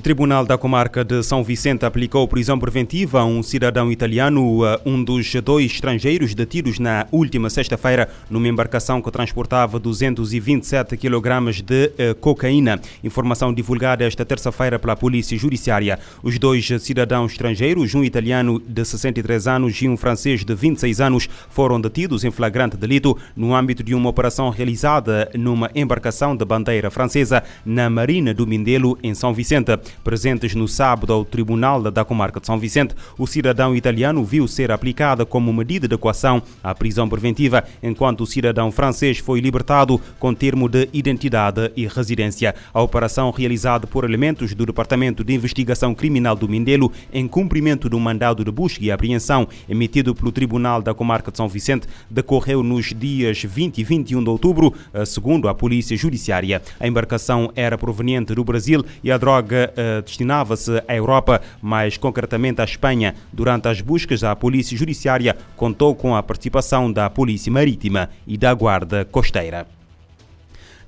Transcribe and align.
Tribunal 0.00 0.44
da 0.44 0.58
Comarca 0.58 1.02
de 1.02 1.22
São 1.22 1.42
Vicente 1.42 1.86
aplicou 1.86 2.28
prisão 2.28 2.58
preventiva 2.58 3.20
a 3.20 3.24
um 3.24 3.42
cidadão 3.42 3.90
italiano, 3.90 4.60
um 4.84 5.02
dos 5.02 5.32
dois 5.42 5.72
estrangeiros 5.72 6.34
detidos 6.34 6.78
na 6.78 7.06
última 7.10 7.48
sexta-feira 7.48 8.06
numa 8.28 8.46
embarcação 8.46 9.00
que 9.00 9.10
transportava 9.10 9.78
227 9.78 10.98
kg 10.98 11.62
de 11.62 11.92
eh, 11.96 12.12
cocaína. 12.12 12.78
Informação 13.02 13.54
divulgada 13.54 14.04
esta 14.04 14.22
terça-feira 14.22 14.78
pela 14.78 14.94
Polícia 14.94 15.36
Judiciária. 15.38 15.98
Os 16.22 16.38
dois 16.38 16.68
cidadãos 16.80 17.32
estrangeiros, 17.32 17.94
um 17.94 18.04
italiano 18.04 18.60
de 18.60 18.84
63 18.84 19.46
anos 19.46 19.80
e 19.80 19.88
um 19.88 19.96
francês 19.96 20.44
de 20.44 20.54
26 20.54 21.00
anos, 21.00 21.28
foram 21.48 21.80
detidos 21.80 22.22
em 22.22 22.30
flagrante 22.30 22.76
delito 22.76 23.16
no 23.34 23.54
âmbito 23.54 23.82
de 23.82 23.94
uma 23.94 24.10
operação 24.10 24.50
realizada 24.50 25.30
numa 25.34 25.70
embarcação 25.74 26.36
de 26.36 26.44
bandeira 26.44 26.90
francesa 26.90 27.42
na 27.64 27.88
Marina 27.88 28.34
do 28.34 28.46
Mindelo, 28.46 28.98
em 29.02 29.14
São 29.14 29.32
Vicente. 29.32 29.85
Presentes 30.02 30.54
no 30.54 30.68
sábado 30.68 31.12
ao 31.12 31.24
Tribunal 31.24 31.82
da 31.90 32.04
Comarca 32.04 32.40
de 32.40 32.46
São 32.46 32.58
Vicente, 32.58 32.94
o 33.18 33.26
cidadão 33.26 33.74
italiano 33.74 34.24
viu 34.24 34.46
ser 34.48 34.70
aplicada 34.70 35.24
como 35.26 35.52
medida 35.52 35.88
de 35.88 35.96
coação 35.96 36.42
a 36.62 36.74
prisão 36.74 37.08
preventiva, 37.08 37.64
enquanto 37.82 38.22
o 38.22 38.26
cidadão 38.26 38.70
francês 38.70 39.18
foi 39.18 39.40
libertado 39.40 40.00
com 40.18 40.34
termo 40.34 40.68
de 40.68 40.88
identidade 40.92 41.70
e 41.76 41.86
residência. 41.86 42.54
A 42.72 42.82
operação 42.82 43.30
realizada 43.30 43.86
por 43.86 44.04
elementos 44.04 44.54
do 44.54 44.66
Departamento 44.66 45.24
de 45.24 45.34
Investigação 45.34 45.94
Criminal 45.94 46.36
do 46.36 46.48
Mindelo, 46.48 46.92
em 47.12 47.26
cumprimento 47.28 47.88
do 47.88 47.98
mandado 47.98 48.44
de 48.44 48.50
busca 48.50 48.84
e 48.84 48.90
apreensão 48.90 49.48
emitido 49.68 50.14
pelo 50.14 50.32
Tribunal 50.32 50.82
da 50.82 50.94
Comarca 50.94 51.30
de 51.30 51.36
São 51.36 51.48
Vicente, 51.48 51.86
decorreu 52.10 52.62
nos 52.62 52.94
dias 52.94 53.42
20 53.42 53.78
e 53.78 53.84
21 53.84 54.22
de 54.22 54.30
outubro, 54.30 54.72
segundo 55.04 55.48
a 55.48 55.54
Polícia 55.54 55.96
Judiciária. 55.96 56.62
A 56.78 56.86
embarcação 56.86 57.50
era 57.54 57.78
proveniente 57.78 58.34
do 58.34 58.44
Brasil 58.44 58.84
e 59.02 59.10
a 59.10 59.18
droga 59.18 59.72
destinava-se 60.04 60.82
à 60.88 60.94
Europa, 60.96 61.40
mais 61.60 61.96
concretamente 61.96 62.60
à 62.60 62.64
Espanha. 62.64 63.14
Durante 63.32 63.68
as 63.68 63.80
buscas, 63.80 64.24
a 64.24 64.34
Polícia 64.34 64.76
Judiciária 64.76 65.36
contou 65.56 65.94
com 65.94 66.14
a 66.14 66.22
participação 66.22 66.90
da 66.90 67.08
Polícia 67.10 67.52
Marítima 67.52 68.10
e 68.26 68.36
da 68.36 68.52
Guarda 68.54 69.04
Costeira. 69.04 69.75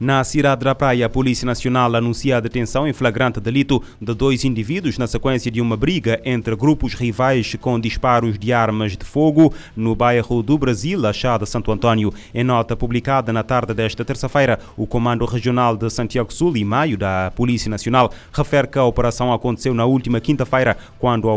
Na 0.01 0.23
cidade 0.23 0.65
da 0.65 0.77
Praia, 0.77 1.07
a 1.07 1.09
Polícia 1.09 1.45
Nacional 1.45 1.93
anuncia 1.97 2.37
a 2.37 2.41
detenção 2.41 2.87
em 2.87 2.93
flagrante 2.93 3.41
delito 3.41 3.83
de 4.01 4.15
dois 4.15 4.45
indivíduos 4.45 4.97
na 4.97 5.09
sequência 5.09 5.51
de 5.51 5.61
uma 5.61 5.77
briga 5.77 6.21
entre 6.25 6.55
grupos 6.55 6.95
rivais 6.95 7.57
com 7.61 7.81
disparos 7.81 8.39
de 8.39 8.53
armas 8.53 8.97
de 8.97 9.05
fogo 9.05 9.53
no 9.75 9.97
bairro 9.97 10.41
do 10.41 10.57
Brasil, 10.57 11.05
achada 11.05 11.45
Santo 11.45 11.73
Antônio. 11.73 12.15
Em 12.33 12.45
nota 12.45 12.77
publicada 12.77 13.33
na 13.33 13.43
tarde 13.43 13.75
desta 13.75 14.05
terça-feira, 14.05 14.61
o 14.77 14.87
Comando 14.87 15.25
Regional 15.25 15.77
de 15.77 15.91
Santiago 15.91 16.33
Sul 16.33 16.57
e 16.57 16.65
Maio 16.65 16.97
da 16.97 17.33
Polícia 17.35 17.69
Nacional 17.69 18.12
refere 18.33 18.69
que 18.69 18.79
a 18.79 18.85
operação 18.85 19.33
aconteceu 19.33 19.75
na 19.75 19.85
última 19.85 20.21
quinta-feira, 20.21 20.77
quando, 21.01 21.29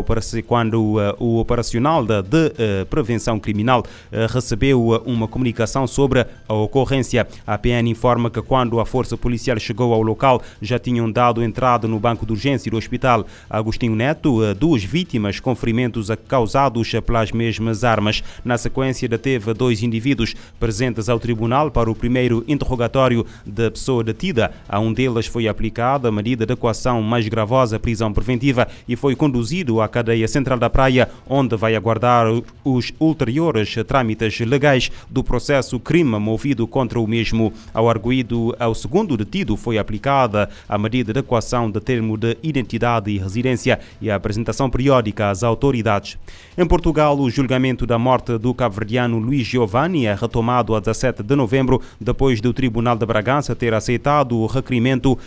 quando 0.46 0.74
uh, 0.74 1.16
o 1.18 1.40
operacional 1.40 2.04
de, 2.06 2.22
de 2.22 2.46
uh, 2.46 2.86
prevenção 2.88 3.40
criminal 3.40 3.80
uh, 3.80 4.32
recebeu 4.32 5.02
uma 5.04 5.26
comunicação 5.26 5.84
sobre 5.84 6.24
a 6.48 6.54
ocorrência. 6.54 7.26
A 7.44 7.58
PN 7.58 7.90
informa 7.90 8.30
que 8.30 8.51
quando 8.52 8.78
a 8.80 8.84
força 8.84 9.16
policial 9.16 9.58
chegou 9.58 9.94
ao 9.94 10.02
local, 10.02 10.42
já 10.60 10.78
tinham 10.78 11.10
dado 11.10 11.42
entrada 11.42 11.88
no 11.88 11.98
banco 11.98 12.26
de 12.26 12.32
urgência 12.32 12.70
do 12.70 12.76
hospital 12.76 13.24
Agostinho 13.48 13.96
Neto 13.96 14.44
eh, 14.44 14.52
duas 14.52 14.84
vítimas 14.84 15.40
com 15.40 15.54
ferimentos 15.54 16.10
causados 16.28 16.92
pelas 17.00 17.32
mesmas 17.32 17.82
armas. 17.82 18.22
Na 18.44 18.58
sequência, 18.58 19.08
deteve 19.08 19.54
dois 19.54 19.82
indivíduos 19.82 20.34
presentes 20.60 21.08
ao 21.08 21.18
tribunal 21.18 21.70
para 21.70 21.90
o 21.90 21.94
primeiro 21.94 22.44
interrogatório 22.46 23.24
da 23.46 23.70
pessoa 23.70 24.04
detida. 24.04 24.52
A 24.68 24.78
um 24.78 24.92
deles 24.92 25.26
foi 25.26 25.48
aplicada 25.48 26.10
a 26.10 26.12
medida 26.12 26.44
de 26.44 26.52
equação 26.52 27.00
mais 27.00 27.26
gravosa, 27.28 27.80
prisão 27.80 28.12
preventiva, 28.12 28.68
e 28.86 28.96
foi 28.96 29.16
conduzido 29.16 29.80
à 29.80 29.88
cadeia 29.88 30.28
central 30.28 30.58
da 30.58 30.68
Praia, 30.68 31.08
onde 31.26 31.56
vai 31.56 31.74
aguardar 31.74 32.26
os 32.62 32.92
ulteriores 33.00 33.74
trâmites 33.88 34.40
legais 34.40 34.92
do 35.08 35.24
processo 35.24 35.80
crime 35.80 36.18
movido 36.18 36.68
contra 36.68 37.00
o 37.00 37.06
mesmo. 37.06 37.50
Ao 37.72 37.88
arguído 37.88 38.41
ao 38.58 38.74
segundo 38.74 39.16
detido 39.16 39.56
foi 39.56 39.78
aplicada 39.78 40.48
a 40.68 40.78
medida 40.78 41.12
de 41.12 41.20
equação 41.20 41.70
de 41.70 41.80
termo 41.80 42.16
de 42.16 42.36
identidade 42.42 43.10
e 43.10 43.18
residência 43.18 43.78
e 44.00 44.10
a 44.10 44.16
apresentação 44.16 44.68
periódica 44.68 45.30
às 45.30 45.42
autoridades. 45.42 46.18
Em 46.56 46.66
Portugal, 46.66 47.18
o 47.18 47.30
julgamento 47.30 47.86
da 47.86 47.98
morte 47.98 48.36
do 48.38 48.52
cabo-verdiano 48.52 49.18
Luís 49.18 49.46
Giovanni 49.46 50.06
é 50.06 50.14
retomado 50.14 50.74
a 50.74 50.80
17 50.80 51.22
de 51.22 51.36
novembro, 51.36 51.80
depois 52.00 52.40
do 52.40 52.52
Tribunal 52.52 52.96
de 52.96 53.06
Bragança 53.06 53.54
ter 53.54 53.72
aceitado 53.74 54.36
o 54.36 54.46
requerimento 54.46 55.12
uh, 55.12 55.18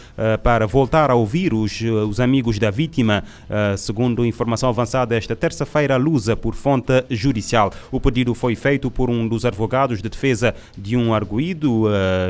para 0.44 0.68
voltar 0.68 1.09
a 1.09 1.16
ouvir 1.16 1.53
os, 1.53 1.82
uh, 1.82 2.08
os 2.08 2.20
amigos 2.20 2.59
da 2.59 2.70
vítima, 2.70 3.24
uh, 3.50 3.78
segundo 3.78 4.26
informação 4.26 4.70
avançada 4.70 5.16
esta 5.16 5.36
terça-feira, 5.36 5.97
lusa 5.97 6.36
por 6.36 6.53
fonte 6.53 7.03
judicial. 7.09 7.72
O 7.92 8.00
pedido 8.00 8.34
foi 8.34 8.56
feito 8.56 8.92
por 8.92 9.09
um 9.09 9.28
dos 9.28 9.46
advogados 9.46 10.02
de 10.02 10.09
defesa 10.09 10.53
de 10.78 10.96
um 10.96 11.14
arguído, 11.14 11.86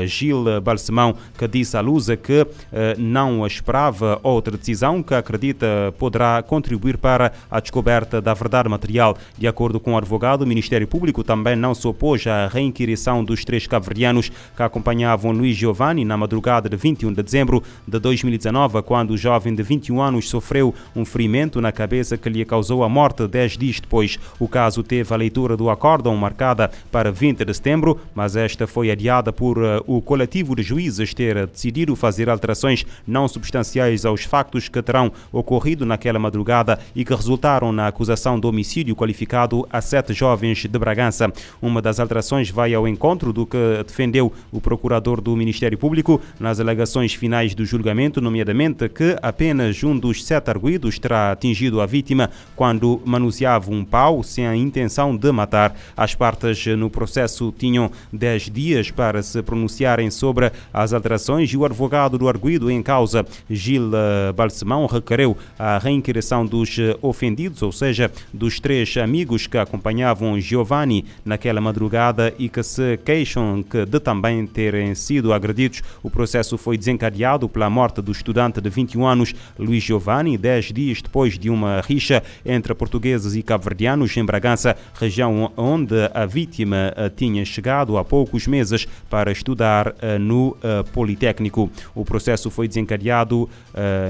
Gil 0.06 0.60
Balcão 0.76 0.86
Balsemão, 0.86 1.16
que 1.36 1.48
disse 1.48 1.76
à 1.76 1.80
Lusa 1.80 2.16
que 2.16 2.46
eh, 2.72 2.94
não 2.98 3.46
esperava 3.46 4.20
outra 4.22 4.56
decisão 4.56 5.02
que 5.02 5.14
acredita 5.14 5.94
poderá 5.98 6.42
contribuir 6.42 6.98
para 6.98 7.32
a 7.50 7.60
descoberta 7.60 8.20
da 8.20 8.34
verdade 8.34 8.68
material. 8.68 9.16
De 9.38 9.46
acordo 9.46 9.80
com 9.80 9.94
o 9.94 9.96
advogado, 9.96 10.42
o 10.42 10.46
Ministério 10.46 10.86
Público 10.86 11.24
também 11.24 11.56
não 11.56 11.74
se 11.74 11.86
opôs 11.86 12.26
à 12.26 12.46
reinquirição 12.46 13.24
dos 13.24 13.44
três 13.44 13.66
cabo-verdianos 13.66 14.30
que 14.54 14.62
acompanhavam 14.62 15.32
Luiz 15.32 15.56
Giovanni 15.56 16.04
na 16.04 16.16
madrugada 16.16 16.68
de 16.68 16.76
21 16.76 17.12
de 17.12 17.22
dezembro 17.22 17.62
de 17.86 17.98
2019, 17.98 18.82
quando 18.82 19.10
o 19.10 19.16
jovem 19.16 19.54
de 19.54 19.62
21 19.62 20.00
anos 20.00 20.28
sofreu 20.28 20.74
um 20.94 21.04
ferimento 21.04 21.60
na 21.60 21.72
cabeça 21.72 22.16
que 22.16 22.28
lhe 22.28 22.44
causou 22.44 22.84
a 22.84 22.88
morte 22.88 23.26
dez 23.26 23.56
dias 23.56 23.80
depois. 23.80 24.18
O 24.38 24.48
caso 24.48 24.82
teve 24.82 25.12
a 25.12 25.16
leitura 25.16 25.56
do 25.56 25.70
acórdão 25.70 26.14
marcada 26.16 26.70
para 26.90 27.10
20 27.10 27.44
de 27.44 27.54
setembro, 27.54 27.98
mas 28.14 28.36
esta 28.36 28.66
foi 28.66 28.90
adiada 28.90 29.32
por 29.32 29.58
uh, 29.58 29.82
o 29.86 30.00
coletivo 30.02 30.54
de 30.54 30.62
juízes 30.66 31.14
ter 31.14 31.46
decidido 31.46 31.94
fazer 31.96 32.28
alterações 32.28 32.84
não 33.06 33.28
substanciais 33.28 34.04
aos 34.04 34.24
factos 34.24 34.68
que 34.68 34.82
terão 34.82 35.12
ocorrido 35.32 35.86
naquela 35.86 36.18
madrugada 36.18 36.78
e 36.94 37.04
que 37.04 37.14
resultaram 37.14 37.72
na 37.72 37.86
acusação 37.86 38.38
de 38.38 38.46
homicídio 38.46 38.96
qualificado 38.96 39.66
a 39.70 39.80
sete 39.80 40.12
jovens 40.12 40.66
de 40.66 40.78
Bragança. 40.78 41.32
Uma 41.62 41.80
das 41.80 42.00
alterações 42.00 42.50
vai 42.50 42.74
ao 42.74 42.88
encontro 42.88 43.32
do 43.32 43.46
que 43.46 43.56
defendeu 43.86 44.32
o 44.50 44.60
procurador 44.60 45.20
do 45.20 45.36
Ministério 45.36 45.78
Público 45.78 46.20
nas 46.40 46.60
alegações 46.60 47.14
finais 47.14 47.54
do 47.54 47.64
julgamento, 47.64 48.20
nomeadamente 48.20 48.88
que 48.88 49.16
apenas 49.22 49.82
um 49.84 49.96
dos 49.96 50.24
sete 50.24 50.50
arguídos 50.50 50.98
terá 50.98 51.32
atingido 51.32 51.80
a 51.80 51.86
vítima 51.86 52.30
quando 52.54 53.00
manuseava 53.04 53.70
um 53.70 53.84
pau 53.84 54.22
sem 54.22 54.46
a 54.46 54.56
intenção 54.56 55.16
de 55.16 55.30
matar. 55.30 55.76
As 55.96 56.14
partes 56.14 56.66
no 56.66 56.90
processo 56.90 57.54
tinham 57.56 57.90
dez 58.12 58.50
dias 58.50 58.90
para 58.90 59.22
se 59.22 59.42
pronunciarem 59.42 60.10
sobre 60.10 60.50
as 60.72 60.92
alterações 60.92 61.50
e 61.50 61.56
o 61.56 61.64
advogado 61.64 62.18
do 62.18 62.28
arguído 62.28 62.70
em 62.70 62.82
causa, 62.82 63.24
Gil 63.48 63.90
eh, 63.94 64.32
Balsemão, 64.32 64.86
requereu 64.86 65.36
a 65.58 65.78
reinquirição 65.78 66.44
dos 66.44 66.78
eh, 66.78 66.96
ofendidos, 67.02 67.62
ou 67.62 67.72
seja, 67.72 68.10
dos 68.32 68.60
três 68.60 68.96
amigos 68.96 69.46
que 69.46 69.58
acompanhavam 69.58 70.38
Giovanni 70.40 71.04
naquela 71.24 71.60
madrugada 71.60 72.32
e 72.38 72.48
que 72.48 72.62
se 72.62 72.98
queixam 73.04 73.64
de 73.88 74.00
também 74.00 74.46
terem 74.46 74.94
sido 74.94 75.32
agredidos. 75.32 75.82
O 76.02 76.10
processo 76.10 76.56
foi 76.56 76.76
desencadeado 76.76 77.48
pela 77.48 77.70
morte 77.70 78.00
do 78.00 78.12
estudante 78.12 78.60
de 78.60 78.70
21 78.70 79.06
anos, 79.06 79.34
Luiz 79.58 79.82
Giovanni, 79.82 80.36
dez 80.36 80.66
dias 80.66 81.02
depois 81.02 81.38
de 81.38 81.50
uma 81.50 81.80
rixa 81.80 82.22
entre 82.44 82.74
portugueses 82.74 83.34
e 83.34 83.42
cabo-verdianos 83.42 84.16
em 84.16 84.24
Bragança, 84.24 84.76
região 84.94 85.52
onde 85.56 85.94
a 86.12 86.26
vítima 86.26 86.92
eh, 86.96 87.10
tinha 87.10 87.44
chegado 87.44 87.96
há 87.98 88.04
poucos 88.04 88.46
meses 88.46 88.86
para 89.08 89.32
estudar 89.32 89.94
no 90.20 90.45
uh, 90.48 90.84
Politécnico. 90.92 91.70
O 91.94 92.04
processo 92.04 92.50
foi 92.50 92.68
desencadeado 92.68 93.42
uh, 93.44 93.48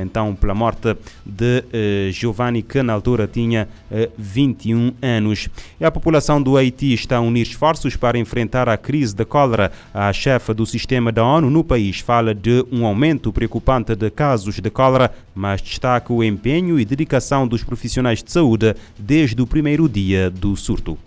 então 0.03 0.35
pela 0.35 0.55
morte 0.55 0.97
de 1.25 1.61
uh, 1.61 2.13
Giovanni, 2.13 2.63
que 2.63 2.83
na 2.83 2.93
altura 2.93 3.27
tinha 3.27 3.69
21 4.17 4.95
anos. 5.01 5.49
E 5.81 5.85
a 5.85 5.91
população 5.91 6.41
do 6.41 6.57
Haiti 6.57 6.93
está 6.93 7.17
a 7.17 7.21
unir 7.21 7.43
esforços 7.43 7.97
para 7.97 8.19
enfrentar 8.19 8.69
a 8.69 8.77
crise 8.77 9.15
da 9.15 9.25
cólera. 9.25 9.73
A 9.93 10.13
chefe 10.13 10.53
do 10.53 10.67
sistema 10.67 11.11
da 11.13 11.25
ONU 11.25 11.51
no 11.51 11.65
país 11.65 12.01
fala 12.01 12.35
de 12.35 12.65
um 12.71 12.85
aumento 12.85 13.33
preocupante 13.33 13.95
de 13.95 14.11
casos 14.11 14.61
de 14.61 14.71
cólera, 14.71 15.11
mas 15.35 15.61
destaca 15.61 16.13
o 16.13 16.23
empenho 16.23 16.79
e 16.79 16.85
dedicação 16.85 17.47
dos 17.47 17.63
profissionais 17.63 18.23
de 18.23 18.31
saúde 18.31 18.75
desde 18.99 19.41
o 19.41 19.47
primeiro 19.47 19.89
dia 19.89 20.31
do 20.31 20.57
surto. 20.57 20.99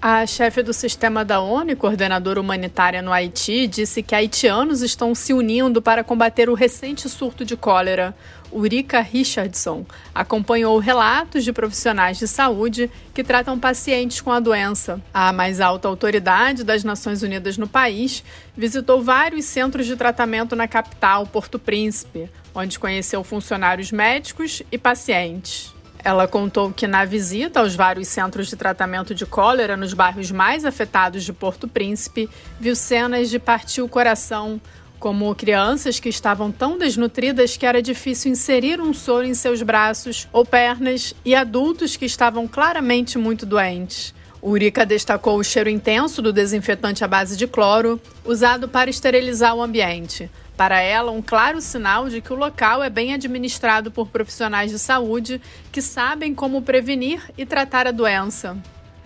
A 0.00 0.24
chefe 0.26 0.62
do 0.62 0.72
sistema 0.72 1.24
da 1.24 1.40
ONU 1.40 1.72
e 1.72 1.76
coordenadora 1.76 2.40
humanitária 2.40 3.02
no 3.02 3.12
Haiti 3.12 3.66
disse 3.66 4.00
que 4.00 4.14
haitianos 4.14 4.80
estão 4.80 5.12
se 5.12 5.32
unindo 5.32 5.82
para 5.82 6.04
combater 6.04 6.48
o 6.48 6.54
recente 6.54 7.08
surto 7.08 7.44
de 7.44 7.56
cólera. 7.56 8.14
Urica 8.52 9.00
Richardson, 9.00 9.84
acompanhou 10.14 10.78
relatos 10.78 11.42
de 11.42 11.52
profissionais 11.52 12.16
de 12.16 12.28
saúde 12.28 12.88
que 13.12 13.24
tratam 13.24 13.58
pacientes 13.58 14.20
com 14.20 14.30
a 14.30 14.38
doença. 14.38 15.02
A 15.12 15.32
mais 15.32 15.60
alta 15.60 15.88
autoridade 15.88 16.62
das 16.62 16.84
Nações 16.84 17.24
Unidas 17.24 17.58
no 17.58 17.66
país 17.66 18.22
visitou 18.56 19.02
vários 19.02 19.46
centros 19.46 19.84
de 19.84 19.96
tratamento 19.96 20.54
na 20.54 20.68
capital, 20.68 21.26
Porto 21.26 21.58
Príncipe, 21.58 22.30
onde 22.54 22.78
conheceu 22.78 23.24
funcionários 23.24 23.90
médicos 23.90 24.62
e 24.70 24.78
pacientes. 24.78 25.76
Ela 26.04 26.28
contou 26.28 26.72
que 26.72 26.86
na 26.86 27.04
visita 27.04 27.60
aos 27.60 27.74
vários 27.74 28.08
centros 28.08 28.48
de 28.48 28.56
tratamento 28.56 29.14
de 29.14 29.26
cólera 29.26 29.76
nos 29.76 29.92
bairros 29.92 30.30
mais 30.30 30.64
afetados 30.64 31.24
de 31.24 31.32
Porto 31.32 31.66
Príncipe, 31.66 32.28
viu 32.58 32.76
cenas 32.76 33.28
de 33.30 33.38
partir 33.38 33.82
o 33.82 33.88
coração, 33.88 34.60
como 34.98 35.34
crianças 35.34 36.00
que 36.00 36.08
estavam 36.08 36.50
tão 36.50 36.76
desnutridas 36.76 37.56
que 37.56 37.66
era 37.66 37.80
difícil 37.80 38.32
inserir 38.32 38.80
um 38.80 38.92
soro 38.92 39.26
em 39.26 39.34
seus 39.34 39.62
braços 39.62 40.28
ou 40.32 40.44
pernas 40.44 41.14
e 41.24 41.34
adultos 41.34 41.96
que 41.96 42.04
estavam 42.04 42.48
claramente 42.48 43.18
muito 43.18 43.46
doentes. 43.46 44.14
Urica 44.42 44.86
destacou 44.86 45.36
o 45.36 45.44
cheiro 45.44 45.68
intenso 45.68 46.22
do 46.22 46.32
desinfetante 46.32 47.02
à 47.04 47.08
base 47.08 47.36
de 47.36 47.46
cloro, 47.46 48.00
usado 48.24 48.68
para 48.68 48.88
esterilizar 48.88 49.54
o 49.54 49.62
ambiente. 49.62 50.30
Para 50.58 50.80
ela, 50.80 51.12
um 51.12 51.22
claro 51.22 51.60
sinal 51.60 52.08
de 52.08 52.20
que 52.20 52.32
o 52.32 52.36
local 52.36 52.82
é 52.82 52.90
bem 52.90 53.14
administrado 53.14 53.92
por 53.92 54.08
profissionais 54.08 54.72
de 54.72 54.78
saúde 54.80 55.40
que 55.70 55.80
sabem 55.80 56.34
como 56.34 56.62
prevenir 56.62 57.22
e 57.38 57.46
tratar 57.46 57.86
a 57.86 57.92
doença. 57.92 58.58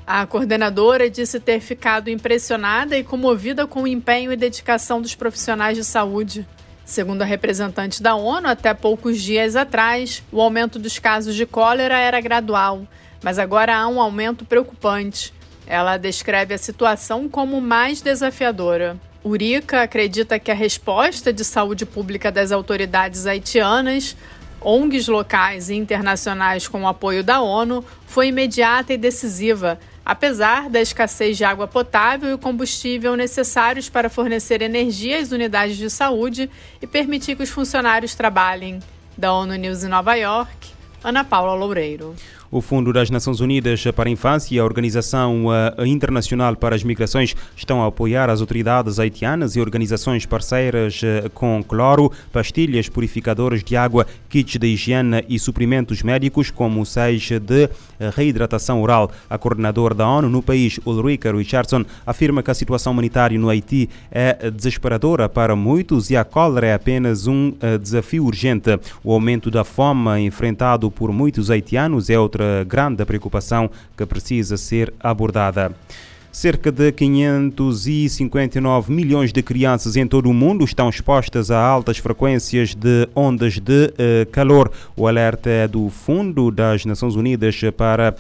A 0.06 0.25
coordenadora 0.25 1.10
disse 1.10 1.38
ter 1.38 1.60
ficado 1.60 2.08
impressionada 2.08 2.96
e 2.96 3.04
comovida 3.04 3.66
com 3.66 3.82
o 3.82 3.87
empenho 3.87 4.32
e 4.32 4.37
dedicação 4.37 5.02
dos 5.02 5.14
profissionais 5.14 5.76
de 5.76 5.84
saúde. 5.84 6.49
Segundo 6.87 7.20
a 7.20 7.26
representante 7.26 8.02
da 8.02 8.14
ONU, 8.14 8.49
até 8.49 8.72
poucos 8.72 9.20
dias 9.20 9.54
atrás, 9.54 10.22
o 10.32 10.40
aumento 10.40 10.78
dos 10.78 10.99
casos 10.99 11.34
de 11.34 11.44
cólera 11.44 11.99
era 11.99 12.19
gradual, 12.22 12.88
mas 13.22 13.38
agora 13.38 13.76
há 13.76 13.87
um 13.88 14.00
aumento 14.00 14.46
preocupante. 14.46 15.34
Ela 15.66 15.99
descreve 15.99 16.54
a 16.54 16.58
situação 16.58 17.28
como 17.28 17.60
mais 17.60 18.00
desafiadora. 18.00 18.99
Urica 19.24 19.82
acredita 19.82 20.38
que 20.38 20.50
a 20.50 20.54
resposta 20.54 21.32
de 21.32 21.44
saúde 21.44 21.86
pública 21.86 22.32
das 22.32 22.50
autoridades 22.50 23.26
haitianas 23.26 24.16
ONGs 24.64 25.08
locais 25.08 25.70
e 25.70 25.74
internacionais 25.74 26.69
com 26.69 26.82
o 26.82 26.88
apoio 26.88 27.22
da 27.22 27.40
ONU 27.40 27.84
foi 28.06 28.28
imediata 28.28 28.92
e 28.92 28.98
decisiva, 28.98 29.78
apesar 30.04 30.70
da 30.70 30.80
escassez 30.80 31.36
de 31.36 31.44
água 31.44 31.66
potável 31.66 32.34
e 32.34 32.38
combustível 32.38 33.16
necessários 33.16 33.88
para 33.88 34.08
fornecer 34.08 34.62
energia 34.62 35.19
às 35.19 35.32
unidades 35.32 35.76
de 35.76 35.90
saúde 35.90 36.48
e 36.80 36.86
permitir 36.86 37.36
que 37.36 37.42
os 37.42 37.50
funcionários 37.50 38.14
trabalhem. 38.14 38.80
Da 39.16 39.32
ONU 39.32 39.54
News 39.56 39.84
em 39.84 39.88
Nova 39.88 40.14
York, 40.14 40.70
Ana 41.04 41.25
Paula 41.25 41.54
Loureiro. 41.54 42.14
O 42.52 42.60
Fundo 42.60 42.93
das 42.93 43.08
Nações 43.08 43.40
Unidas 43.40 43.82
para 43.96 44.10
a 44.10 44.12
Infância 44.12 44.54
e 44.54 44.58
a 44.58 44.64
Organização 44.64 45.46
eh, 45.50 45.87
Internacional 45.87 46.54
para 46.54 46.76
as 46.76 46.84
Migrações 46.84 47.34
estão 47.56 47.82
a 47.82 47.87
apoiar 47.87 48.28
as 48.28 48.43
autoridades 48.43 48.99
haitianas 49.00 49.56
e 49.56 49.60
organizações 49.62 50.26
parceiras 50.26 51.00
eh, 51.02 51.31
com 51.32 51.64
cloro, 51.66 52.12
pastilhas 52.31 52.90
purificadoras 52.90 53.64
de 53.64 53.75
água, 53.75 54.06
kits 54.28 54.58
de 54.58 54.66
higiene 54.66 55.25
e 55.31 55.38
suprimentos 55.38 56.02
médicos, 56.02 56.50
como 56.50 56.84
seis 56.84 57.26
de 57.40 57.70
reidratação 58.14 58.82
oral. 58.82 59.10
A 59.31 59.38
coordenadora 59.38 59.94
da 59.94 60.06
ONU 60.06 60.28
no 60.28 60.43
país, 60.43 60.78
Ulrika 60.84 61.32
Richardson, 61.32 61.87
afirma 62.04 62.43
que 62.43 62.50
a 62.50 62.54
situação 62.54 62.93
humanitária 62.93 63.38
no 63.38 63.49
Haiti 63.49 63.88
é 64.10 64.50
desesperadora 64.50 65.26
para 65.26 65.56
muitos 65.56 66.10
e 66.10 66.16
a 66.16 66.25
cólera 66.25 66.66
é 66.66 66.75
apenas 66.75 67.26
um 67.26 67.54
eh, 67.62 67.78
desafio 67.78 68.26
urgente. 68.26 68.78
O 69.02 69.10
aumento 69.10 69.50
da 69.50 69.64
fome 69.64 70.20
enfrentado 70.20 70.90
por 70.90 71.10
muitos 71.12 71.50
haitianos 71.50 72.10
é 72.10 72.19
outra 72.19 72.41
outra 72.42 72.64
grande 72.64 73.04
preocupação 73.04 73.70
que 73.96 74.04
precisa 74.04 74.56
ser 74.56 74.92
abordada. 75.00 75.72
Cerca 76.32 76.73
de 76.73 76.90
559 76.90 78.90
milhões 78.90 79.34
de 79.34 79.43
crianças 79.43 79.96
em 79.96 80.06
todo 80.06 80.31
o 80.31 80.34
mundo 80.34 80.64
estão 80.64 80.88
expostas 80.88 81.50
a 81.50 81.62
altas 81.62 81.99
frequências 81.99 82.75
de 82.75 83.06
ondas 83.14 83.58
de 83.58 83.88
uh, 83.88 83.93
calor. 84.32 84.73
O 84.96 85.06
alerta 85.06 85.50
é 85.50 85.69
do 85.69 85.90
Fundo 85.90 86.50
das 86.50 86.87
Nações 86.87 87.17
Unidas 87.17 87.61
para 87.76 88.14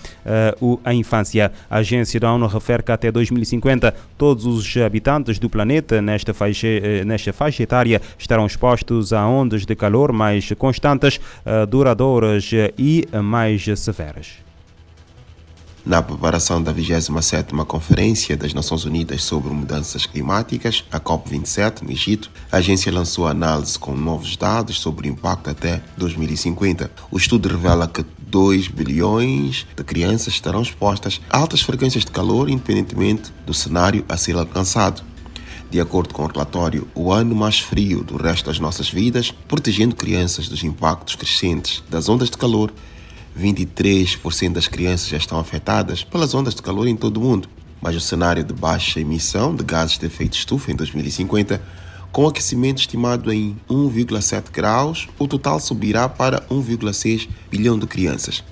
uh, 0.60 0.78
a 0.84 0.92
Infância. 0.92 1.50
A 1.70 1.78
agência 1.78 2.20
da 2.20 2.30
ONU 2.30 2.46
refere 2.48 2.82
que 2.82 2.92
até 2.92 3.10
2050 3.10 3.94
todos 4.18 4.44
os 4.44 4.76
habitantes 4.76 5.38
do 5.38 5.48
planeta 5.48 6.02
nesta 6.02 6.34
faixa, 6.34 6.66
uh, 6.66 7.06
nesta 7.06 7.32
faixa 7.32 7.62
etária 7.62 8.02
estarão 8.18 8.44
expostos 8.44 9.14
a 9.14 9.26
ondas 9.26 9.64
de 9.64 9.74
calor 9.74 10.12
mais 10.12 10.52
constantes, 10.58 11.18
duradouras 11.70 12.50
e 12.76 13.08
mais 13.22 13.64
severas. 13.76 14.51
Na 15.84 16.00
preparação 16.00 16.62
da 16.62 16.72
27ª 16.72 17.66
Conferência 17.66 18.36
das 18.36 18.54
Nações 18.54 18.84
Unidas 18.84 19.24
sobre 19.24 19.52
Mudanças 19.52 20.06
Climáticas, 20.06 20.84
a 20.92 21.00
COP27, 21.00 21.82
no 21.82 21.90
Egito, 21.90 22.30
a 22.52 22.58
agência 22.58 22.92
lançou 22.92 23.26
análise 23.26 23.76
com 23.76 23.92
novos 23.96 24.36
dados 24.36 24.78
sobre 24.78 25.08
o 25.08 25.10
impacto 25.10 25.50
até 25.50 25.82
2050. 25.96 26.88
O 27.10 27.16
estudo 27.16 27.48
revela 27.48 27.88
que 27.88 28.04
2 28.28 28.68
bilhões 28.68 29.66
de 29.76 29.82
crianças 29.82 30.34
estarão 30.34 30.62
expostas 30.62 31.20
a 31.28 31.38
altas 31.38 31.62
frequências 31.62 32.04
de 32.04 32.12
calor, 32.12 32.48
independentemente 32.48 33.32
do 33.44 33.52
cenário 33.52 34.04
a 34.08 34.16
ser 34.16 34.36
alcançado. 34.36 35.02
De 35.68 35.80
acordo 35.80 36.14
com 36.14 36.22
o 36.22 36.28
relatório, 36.28 36.86
o 36.94 37.10
ano 37.10 37.34
mais 37.34 37.58
frio 37.58 38.04
do 38.04 38.16
resto 38.16 38.46
das 38.46 38.60
nossas 38.60 38.88
vidas, 38.88 39.32
protegendo 39.48 39.96
crianças 39.96 40.46
dos 40.46 40.62
impactos 40.62 41.16
crescentes 41.16 41.82
das 41.90 42.08
ondas 42.08 42.30
de 42.30 42.38
calor 42.38 42.72
23% 43.38 44.52
das 44.52 44.68
crianças 44.68 45.08
já 45.08 45.16
estão 45.16 45.38
afetadas 45.38 46.04
pelas 46.04 46.34
ondas 46.34 46.54
de 46.54 46.62
calor 46.62 46.86
em 46.86 46.96
todo 46.96 47.18
o 47.18 47.20
mundo. 47.20 47.48
Mas 47.80 47.96
o 47.96 48.00
cenário 48.00 48.44
de 48.44 48.52
baixa 48.52 49.00
emissão 49.00 49.54
de 49.54 49.64
gases 49.64 49.98
de 49.98 50.06
efeito 50.06 50.36
estufa 50.36 50.70
em 50.70 50.76
2050, 50.76 51.60
com 52.12 52.28
aquecimento 52.28 52.78
estimado 52.78 53.32
em 53.32 53.56
1,7 53.68 54.50
graus, 54.52 55.08
o 55.18 55.26
total 55.26 55.58
subirá 55.58 56.08
para 56.08 56.42
1,6 56.42 57.28
bilhão 57.50 57.78
de 57.78 57.86
crianças. 57.86 58.44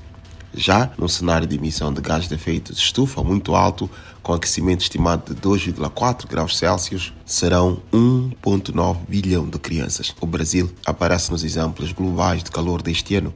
Já 0.54 0.90
no 0.98 1.08
cenário 1.08 1.46
de 1.46 1.56
emissão 1.56 1.92
de 1.92 2.00
gases 2.00 2.28
de 2.28 2.34
efeito 2.34 2.72
de 2.72 2.78
estufa 2.78 3.22
muito 3.22 3.54
alto, 3.54 3.88
com 4.22 4.32
aquecimento 4.32 4.82
estimado 4.82 5.34
de 5.34 5.40
2,4 5.40 6.26
graus 6.26 6.58
Celsius, 6.58 7.12
serão 7.24 7.80
1,9 7.92 8.96
bilhão 9.08 9.48
de 9.48 9.58
crianças. 9.58 10.14
O 10.20 10.26
Brasil 10.26 10.70
aparece 10.84 11.30
nos 11.30 11.44
exemplos 11.44 11.92
globais 11.92 12.42
de 12.42 12.50
calor 12.50 12.82
deste 12.82 13.14
ano. 13.14 13.32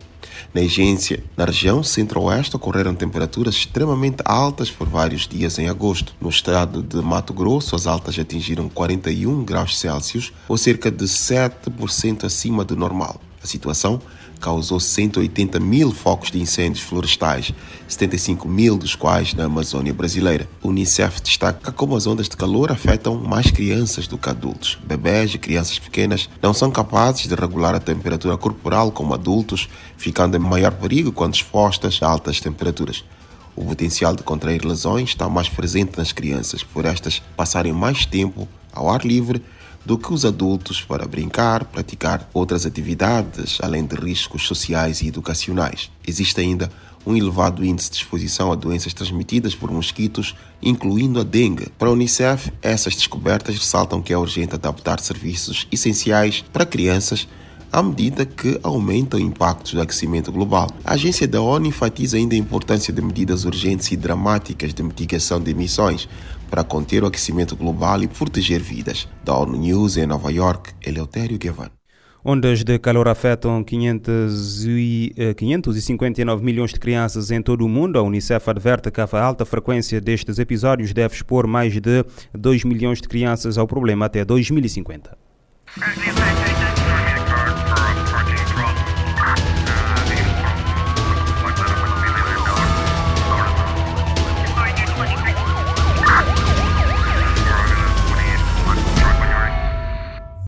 Na 0.53 0.61
agência, 0.61 1.23
na 1.37 1.45
região 1.45 1.83
centro-oeste, 1.83 2.57
ocorreram 2.57 2.95
temperaturas 2.95 3.55
extremamente 3.55 4.23
altas 4.25 4.71
por 4.71 4.89
vários 4.89 5.29
dias 5.29 5.59
em 5.59 5.69
agosto. 5.69 6.15
No 6.21 6.29
estado 6.29 6.83
de 6.83 6.97
Mato 6.97 7.33
Grosso, 7.33 7.77
as 7.77 7.87
altas 7.87 8.19
atingiram 8.19 8.69
41 8.69 9.45
graus 9.45 9.79
Celsius, 9.79 10.33
ou 10.49 10.59
cerca 10.59 10.91
de 10.91 11.05
7% 11.05 12.25
acima 12.25 12.65
do 12.65 12.77
normal. 12.77 13.21
A 13.43 13.47
situação 13.47 14.01
causou 14.45 14.79
180 14.79 15.59
mil 15.59 15.91
focos 15.91 16.31
de 16.31 16.39
incêndios 16.39 16.85
florestais, 16.85 17.51
75 17.89 18.47
mil 18.47 18.77
dos 18.77 18.95
quais 18.95 19.33
na 19.33 19.45
Amazônia 19.45 19.95
brasileira. 19.95 20.47
O 20.63 20.69
Unicef 20.69 21.23
destaca 21.23 21.73
como 21.73 21.97
as 21.97 22.07
ondas 22.07 22.29
de 22.29 22.37
calor 22.37 22.71
afetam 22.71 23.15
mais 23.15 23.51
crianças 23.51 24.07
do 24.07 24.19
que 24.19 24.29
adultos. 24.29 24.79
Bebés 24.85 25.35
e 25.35 25.39
crianças 25.39 25.79
pequenas 25.79 26.29
não 26.43 26.53
são 26.53 26.71
capazes 26.71 27.27
de 27.27 27.35
regular 27.35 27.75
a 27.75 27.81
temperatura 27.81 28.37
corporal 28.37 28.93
como 28.93 29.15
adultos, 29.15 29.67
ficando 29.97 30.37
em 30.37 30.41
maior 30.41 30.73
perigo 30.73 31.11
quando 31.11 31.35
expostas 31.35 31.99
a 32.03 32.07
altas 32.07 32.39
temperaturas. 32.39 33.03
O 33.57 33.65
potencial 33.65 34.15
de 34.15 34.23
contrair 34.23 34.63
lesões 34.63 35.09
está 35.09 35.27
mais 35.27 35.49
presente 35.49 35.97
nas 35.97 36.13
crianças, 36.13 36.63
por 36.63 36.85
estas 36.85 37.23
passarem 37.35 37.73
mais 37.73 38.05
tempo 38.05 38.47
ao 38.75 38.91
ar 38.91 39.07
livre 39.07 39.41
do 39.85 39.99
que 39.99 40.13
os 40.13 40.25
adultos 40.25 40.81
para 40.81 41.07
brincar, 41.07 41.65
praticar 41.65 42.29
outras 42.33 42.65
atividades, 42.65 43.59
além 43.63 43.85
de 43.85 43.95
riscos 43.97 44.47
sociais 44.47 45.03
e 45.03 45.09
educacionais. 45.09 45.91
Existe 46.07 46.41
ainda 46.41 46.71
um 47.07 47.15
elevado 47.15 47.65
índice 47.65 47.91
de 47.91 47.97
exposição 47.99 48.51
a 48.51 48.55
doenças 48.55 48.95
transmitidas 48.95 49.55
por 49.55 49.71
mosquitos, 49.71 50.35
incluindo 50.63 51.21
a 51.21 51.23
dengue. 51.23 51.69
Para 51.79 51.89
a 51.89 51.93
Unicef, 51.93 52.51
essas 52.63 52.95
descobertas 52.95 53.55
ressaltam 53.57 54.01
que 54.01 54.13
é 54.13 54.17
urgente 54.17 54.55
adaptar 54.55 55.01
serviços 55.01 55.67
essenciais 55.71 56.43
para 56.53 56.65
crianças 56.65 57.29
à 57.75 57.83
medida 57.83 58.25
que 58.25 58.57
aumenta 58.63 59.17
o 59.17 59.21
impacto 59.21 59.75
do 59.75 59.83
aquecimento 59.83 60.31
global. 60.31 60.71
A 60.85 60.95
agência 60.95 61.27
da 61.27 61.41
ONU 61.41 61.67
enfatiza 61.67 62.17
ainda 62.17 62.37
a 62.37 62.39
importância 62.39 62.95
de 62.95 63.03
medidas 63.03 63.45
urgentes 63.45 63.91
e 63.91 63.97
dramáticas 63.97 64.73
de 64.73 64.81
mitigação 64.81 65.41
de 65.41 65.51
emissões 65.51 66.09
para 66.49 66.63
conter 66.63 67.03
o 67.03 67.07
aquecimento 67.09 67.57
global 67.57 68.01
e 68.01 68.07
proteger 68.07 68.61
vidas. 68.61 69.09
Da 69.25 69.37
ONU 69.37 69.59
News 69.59 69.97
em 69.97 70.07
Nova 70.07 70.31
York, 70.31 70.71
Eleutério 70.87 71.37
Guevara. 71.37 71.73
Ondas 72.25 72.63
de 72.63 72.79
calor 72.79 73.09
afetam 73.09 73.65
500 73.65 74.67
e, 74.67 75.35
559 75.37 76.41
eh, 76.41 76.45
milhões 76.45 76.73
de 76.73 76.79
crianças 76.79 77.33
em 77.33 77.43
todo 77.43 77.67
o 77.67 77.69
mundo. 77.69 77.99
A 77.99 78.03
Unicef 78.03 78.49
adverte 78.49 78.89
que 78.89 79.01
a 79.01 79.09
alta 79.21 79.45
frequência 79.45 80.01
destes 80.01 80.39
episódios 80.39 80.93
deve 80.93 81.17
expor 81.17 81.49
mais 81.49 81.73
de 81.73 81.81
2 82.33 82.63
milhões 82.63 83.03
de 83.03 83.09
crianças 83.09 83.59
ao 83.59 83.67
problema 83.67 84.07
até 84.07 84.25
2050. 84.25 85.19